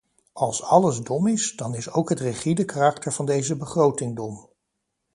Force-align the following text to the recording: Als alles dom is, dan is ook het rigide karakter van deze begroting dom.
Als 0.33 0.63
alles 0.63 1.01
dom 1.01 1.27
is, 1.27 1.55
dan 1.55 1.75
is 1.75 1.91
ook 1.91 2.09
het 2.09 2.19
rigide 2.19 2.65
karakter 2.65 3.13
van 3.13 3.25
deze 3.25 3.55
begroting 3.57 4.15
dom. 4.15 4.49